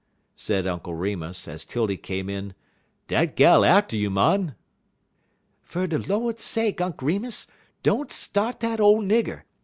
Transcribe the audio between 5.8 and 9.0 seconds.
de Lord sake, Unk' Remus, don't start dat